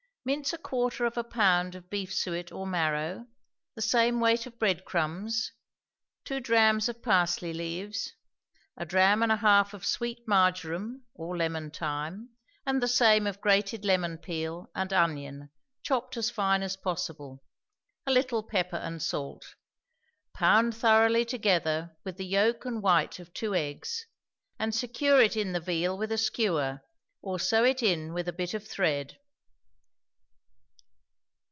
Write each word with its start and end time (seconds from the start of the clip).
Mince 0.23 0.53
a 0.53 0.59
quarter 0.59 1.03
of 1.05 1.17
a 1.17 1.23
pound 1.23 1.73
of 1.73 1.89
beef 1.89 2.13
suet 2.13 2.51
or 2.51 2.67
marrow, 2.67 3.25
the 3.73 3.81
same 3.81 4.19
weight 4.19 4.45
of 4.45 4.59
breadcrumbs, 4.59 5.51
two 6.23 6.39
drachms 6.39 6.87
of 6.87 7.01
parsley 7.01 7.51
leaves, 7.51 8.13
a 8.77 8.85
drachm 8.85 9.23
and 9.23 9.31
a 9.31 9.37
half 9.37 9.73
of 9.73 9.83
sweet 9.83 10.19
marjoram 10.27 11.03
or 11.15 11.35
lemon 11.35 11.71
thyme, 11.71 12.29
and 12.67 12.83
the 12.83 12.87
same 12.87 13.25
of 13.25 13.41
grated 13.41 13.83
lemon 13.83 14.15
peel 14.19 14.69
and 14.75 14.93
onion 14.93 15.49
chopped 15.81 16.15
as 16.15 16.29
fine 16.29 16.61
as 16.61 16.77
possible, 16.77 17.43
a 18.05 18.11
little 18.11 18.43
pepper 18.43 18.75
and 18.77 19.01
salt; 19.01 19.55
pound 20.33 20.75
thoroughly 20.77 21.25
together 21.25 21.97
with 22.03 22.17
the 22.17 22.27
yolk 22.27 22.63
and 22.63 22.83
white 22.83 23.17
of 23.17 23.33
two 23.33 23.55
eggs, 23.55 24.05
and 24.59 24.75
secure 24.75 25.19
it 25.19 25.35
in 25.35 25.51
the 25.51 25.59
veal 25.59 25.97
with 25.97 26.11
a 26.11 26.17
skewer, 26.19 26.81
or 27.23 27.39
sew 27.39 27.63
it 27.63 27.81
in 27.81 28.13
with 28.13 28.27
a 28.27 28.31
bit 28.33 28.53
of 28.53 28.67
thread. 28.67 29.17